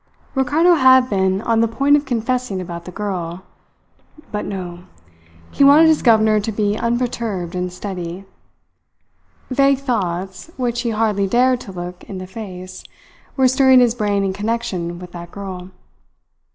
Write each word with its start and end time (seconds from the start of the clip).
Ricardo 0.33 0.73
had 0.73 1.11
been 1.11 1.43
on 1.43 1.61
the 1.61 1.67
point 1.67 1.95
of 1.95 2.05
confessing 2.07 2.59
about 2.59 2.85
the 2.85 2.91
girl; 2.91 3.43
but 4.31 4.45
no! 4.45 4.79
He 5.51 5.63
wanted 5.63 5.89
his 5.89 6.01
governor 6.01 6.39
to 6.39 6.51
be 6.51 6.75
unperturbed 6.75 7.53
and 7.53 7.71
steady. 7.71 8.25
Vague 9.51 9.77
thoughts, 9.77 10.49
which 10.57 10.81
he 10.81 10.89
hardly 10.89 11.27
dared 11.27 11.59
to 11.59 11.71
look 11.71 12.03
in 12.05 12.17
the 12.17 12.25
face, 12.25 12.83
were 13.37 13.47
stirring 13.47 13.79
his 13.79 13.93
brain 13.93 14.23
in 14.23 14.33
connection 14.33 14.97
with 14.97 15.11
that 15.11 15.29
girl. 15.29 15.69